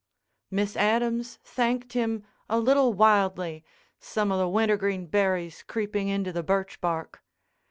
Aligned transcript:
Miss 0.49 0.75
Adams 0.75 1.37
thanked 1.43 1.93
him 1.93 2.23
a 2.49 2.59
little 2.59 2.91
wildly, 2.91 3.63
some 3.99 4.31
of 4.31 4.39
the 4.39 4.49
wintergreen 4.49 5.05
berries 5.05 5.61
creeping 5.67 6.07
into 6.07 6.33
the 6.33 6.41
birch 6.41 6.81
bark. 6.81 7.21